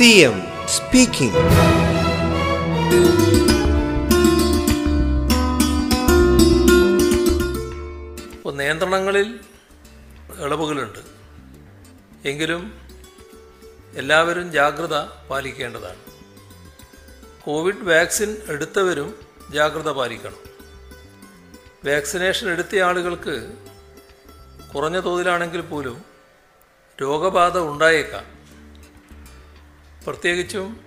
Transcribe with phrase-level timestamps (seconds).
[0.00, 0.36] CM M
[8.32, 9.40] ഇപ്പോൾ നിയന്ത്രണങ്ങളിൽ
[10.38, 10.98] ഇളവുകളുണ്ട്.
[12.24, 12.72] എങ്കിലും
[13.94, 15.00] എല്ലാവരും ജാഗ്രത
[15.30, 15.96] പാലിക്കേണ്ടതാണ്.
[17.42, 19.14] കോവിഡ് വാക്സിൻ എടുത്തവരും
[19.50, 20.36] ജാഗ്രത പാലിക്കണം.
[21.86, 23.52] വാക്സിനേഷൻ എടുത്ത ആളുകൾക്ക്
[24.74, 26.04] കുറഞ്ഞ തോതിലാണെങ്കിൽ പോലും
[27.02, 28.39] രോഗബാധ ഉണ്ടായേക്കാം.
[30.06, 30.80] പ്രത്യേകിച്ചും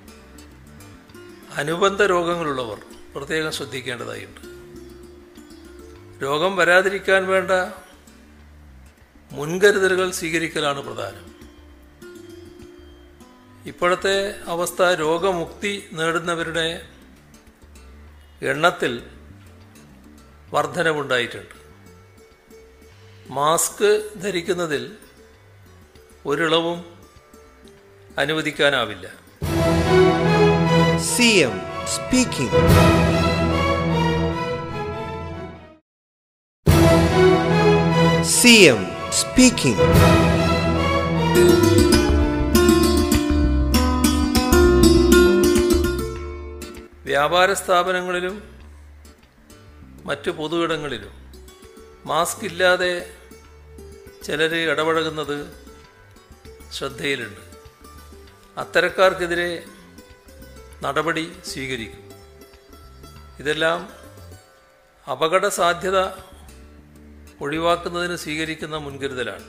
[1.54, 2.80] അനുബന്ധ രോഗങ്ങളുള്ളവർ
[3.16, 4.54] പ്രത്യേകം ശ്രദ്ധിക്കേണ്ടതായിട്ടുണ്ട്.
[6.24, 7.52] രോഗം വരാതിരിക്കാൻ വേണ്ട
[9.32, 11.34] മുൻകരുതലുകൾ സ്വീകരിക്കലാണ് പ്രധാനം.
[13.66, 16.88] ഇപ്പോഴത്തെ അവസ്ഥ രോഗമുക്തി നേടുന്നവരുടെ
[18.42, 19.04] എണ്ണത്തിൽ
[20.54, 21.56] വർധനവുണ്ടായിട്ടുണ്ട്.
[23.30, 24.98] മാസ്ക് ധരിക്കുന്നതിൽ
[26.26, 27.03] ഒരിളവും
[28.22, 29.06] അനുവദിക്കാനാവില്ല.
[31.12, 31.56] C M
[31.94, 32.60] speaking
[38.38, 38.82] C M
[39.20, 39.88] speaking
[47.06, 48.36] വ്യാപാര സ്ഥാപനങ്ങളിലും
[50.06, 51.14] മറ്റു പൊതുയിടങ്ങളിലും
[52.06, 52.94] മാസ്ക് ഇല്ലാതെ
[54.26, 55.38] ചിലർ ഇടപഴകുന്നത്
[56.78, 57.53] ശ്രദ്ധയിലുണ്ട്.
[58.58, 59.66] അത്തരക്കാർക്കെതിരെ
[60.82, 62.12] നടപടി സ്വീകരിക്കും.
[63.40, 63.90] ഇതെല്ലാം
[65.12, 66.00] അപകട സാധ്യത
[67.42, 69.46] ഒഴിവാക്കുന്നതിന് സ്വീകരിക്കുന്ന മുൻകരുതലാണ്.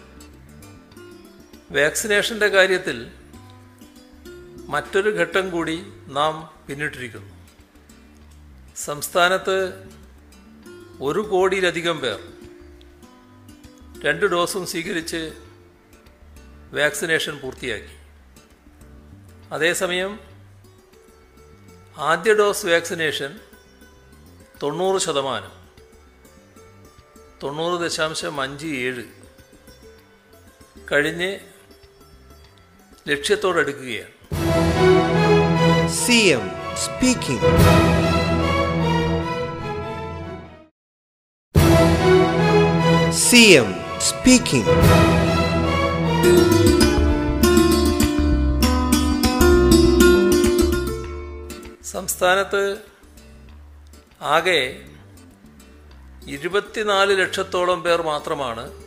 [1.71, 3.11] വാക്സിനേഷന്റെ കാര്യത്തിൽ
[4.67, 7.35] മറ്റൊരു ഘട്ടം കൂടി നാം പിന്നിട്ടിരിക്കുന്നു.
[8.77, 9.59] സംസ്ഥാനത്ത്
[11.01, 12.21] ഒരു കോടിയിലധികം പേർ
[14.05, 15.33] രണ്ട് ഡോസും സ്വീകരിച്ച്
[16.73, 18.04] വാക്സിനേഷൻ പൂർത്തിയാക്കി.
[19.55, 20.13] അതേസമയം
[22.03, 23.33] ആദ്യ ഡോസ് വാക്സിനേഷൻ
[24.63, 25.53] തൊണ്ണൂറ് ശതമാനം
[27.43, 29.05] തൊണ്ണൂറ് ദശാംശം അഞ്ച് ഏഴ്
[30.85, 31.31] കഴിഞ്ഞ്
[33.07, 34.13] ലക്ഷ്യത്തോടടുക്കുകയാണ്
[35.97, 37.41] സ്പീക്കിംഗ് speaking.
[43.19, 44.67] Speaking speaking.
[51.95, 52.77] സംസ്ഥാനത്ത്
[54.21, 54.85] ആകെ
[56.27, 58.85] ഇരുപത്തിനാല് ലക്ഷത്തോളം പേർ മാത്രമാണ്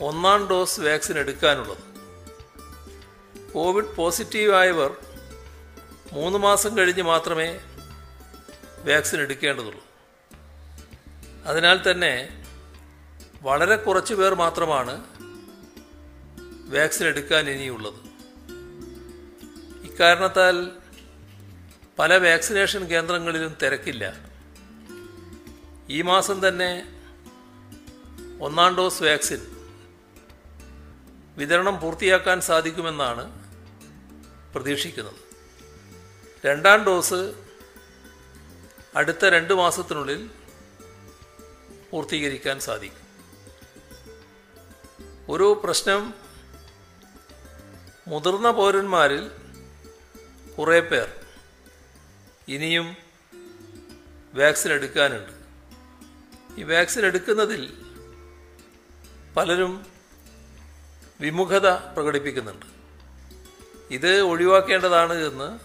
[0.00, 1.78] ഒന്നാം ഡോസ് വാക്സിൻ എടുക്കാനുള്ളത്.
[3.52, 4.96] കോവിഡ് പോസിറ്റീവായവർ
[6.12, 7.60] മൂന്ന് മാസം കഴിഞ്ഞ് മാത്രമേ
[8.78, 9.84] വാക്സിൻ എടുക്കേണ്ടതുള്ളൂ.
[11.44, 12.44] അതിനാൽ തന്നെ
[13.42, 15.04] വളരെ കുറച്ച് പേർ മാത്രമാണ്
[16.70, 17.94] വാക്സിൻ എടുക്കാൻ ഇനിയുള്ളത്.
[19.86, 20.79] ഇക്കാരണത്താൽ
[22.00, 24.16] പല വാക്സിനേഷൻ കേന്ദ്രങ്ങളിലും തിരക്കില്ല.
[25.88, 27.00] ഈ മാസം തന്നെ
[28.40, 29.40] ഒന്നാം ഡോസ് വാക്സിൻ
[31.36, 33.48] വിതരണം പൂർത്തിയാക്കാൻ സാധിക്കുമെന്നാണ്
[34.54, 35.14] പ്രതീക്ഷിക്കുന്നത്.
[36.46, 37.34] രണ്ടാം ഡോസ്
[38.96, 40.30] അടുത്ത രണ്ട് മാസത്തിനുള്ളിൽ
[41.90, 43.06] പൂർത്തീകരിക്കാൻ സാധിക്കും.
[45.28, 46.14] ഒരു പ്രശ്നം
[48.08, 49.30] മുതിർന്ന പൗരന്മാരിൽ
[50.58, 51.12] കുറേ പേർ
[52.48, 52.96] ഇനിയും
[54.34, 55.32] വാക്സിൻ എടുക്കാനുണ്ട്.
[56.60, 57.72] ഈ വാക്സിൻ എടുക്കുന്നതിൽ
[59.36, 59.86] പലരും
[61.20, 62.66] വിമുഖത പ്രകടിപ്പിക്കുന്നുണ്ട്.
[63.90, 65.58] ഇത് ഒഴിവാക്കേണ്ടതാണ് എന്ന്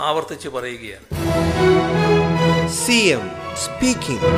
[0.00, 1.04] ആവർത്തിച്ച് പറയുകയാണ്.
[2.68, 3.24] CM
[3.56, 4.28] speaking.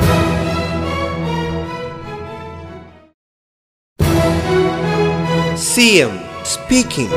[5.71, 6.13] CM
[6.53, 7.11] speaking.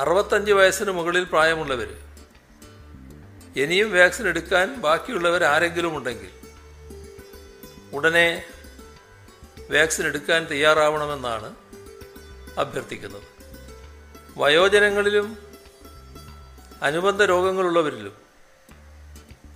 [0.00, 1.90] അറുപത്തഞ്ച് വയസ്സിന് മുകളിൽ പ്രായമുള്ളവർ
[3.56, 6.32] ഇനിയും വാക്സിൻ എടുക്കാൻ ബാക്കിയുള്ളവർ ആരെങ്കിലും ഉണ്ടെങ്കിൽ
[7.96, 8.28] ഉടനെ
[9.70, 11.48] വാക്സിൻ എടുക്കാൻ തയ്യാറാവണമെന്നാണ്
[12.58, 13.26] അഭ്യർത്ഥിക്കുന്നത്.
[14.36, 15.26] വയോജനങ്ങളിലും
[16.82, 18.14] അനുബന്ധ രോഗങ്ങളുള്ളവരിലും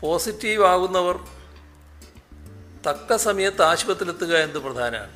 [0.01, 1.17] പോസിറ്റീവ് ആകുന്നവർ
[2.87, 5.15] തക്ക സമയത്ത് ആശുപത്രിയിലെത്തുക എന്നത് പ്രധാനമാണ്.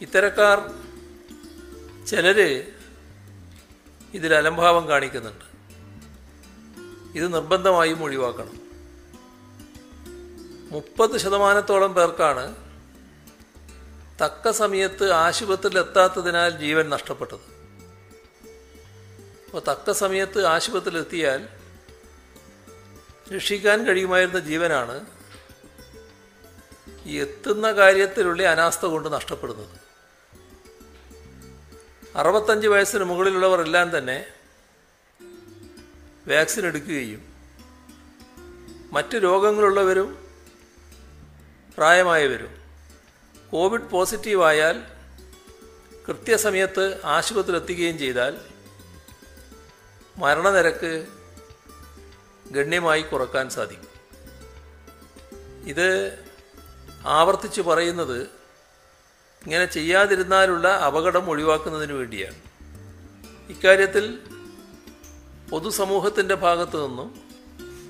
[0.00, 0.58] ഇത്തരക്കാർ
[2.06, 2.50] ചിലര്
[4.14, 5.44] ഇതിൽ അലംഭാവം കാണിക്കുന്നുണ്ട്.
[7.18, 8.70] ഇത് നിർബന്ധമായും ഒഴിവാക്കണം.
[10.70, 12.56] മുപ്പത് ശതമാനത്തോളം പേർക്കാണ്
[14.20, 17.60] തക്ക സമയത്ത് ആശുപത്രിയിൽ എത്താത്തതിനാൽ ജീവൻ നഷ്ടപ്പെട്ടത്.
[19.46, 21.48] അപ്പോൾ തക്ക സമയത്ത് ആശുപത്രിയിൽ എത്തിയാൽ
[23.34, 25.06] രക്ഷിക്കാൻ കഴിയുമായിരുന്ന ജീവനാണ്
[27.04, 29.89] ഈ എത്തുന്ന കാര്യത്തിലുള്ള അനാസ്ഥ കൊണ്ട് നഷ്ടപ്പെടുന്നത്.
[32.14, 34.26] അറുപത്തഞ്ച് വയസ്സിന് മുകളിലുള്ളവർ എല്ലാം തന്നെ
[36.28, 37.22] വാക്സിൻ എടുക്കുകയും
[38.92, 40.18] മറ്റ് രോഗങ്ങളുള്ളവരും
[41.78, 42.54] പ്രായമായവരും
[43.50, 44.82] കോവിഡ് പോസിറ്റീവായാൽ
[46.08, 48.40] കൃത്യസമയത്ത് ആശുപത്രിയിലെത്തുകയും ചെയ്താൽ
[50.18, 51.06] മരണനിരക്ക്
[52.50, 53.86] ഗണ്യമായി കുറയ്ക്കാൻ സാധിക്കും.
[55.64, 56.18] ഇത്
[57.06, 58.39] ആവർത്തിച്ച് പറയുന്നത്
[59.42, 62.38] ഇങ്ങനെ ചെയ്യാതിരുന്നാലുള്ള അപകടം ഒഴിവാക്കുന്നതിന് വേണ്ടിയാണ്
[63.50, 64.04] ഇക്കാര്യത്തിൽ
[65.50, 67.08] പൊതുസമൂഹത്തിന്റെ ഭാഗത്തു നിന്നും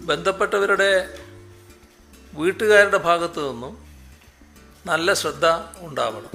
[0.05, 0.91] ബന്ധപ്പെട്ടവരുടെ
[2.33, 3.75] വീട്ടുകാരുടെ ഭാഗത്തു നിന്നും
[4.85, 5.47] നല്ല ശ്രദ്ധ
[5.81, 6.33] ഉണ്ടാവണം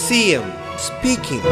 [0.00, 0.48] സി എം
[0.80, 1.42] speaking.